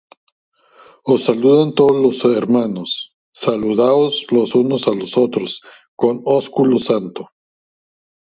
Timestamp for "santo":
6.89-7.21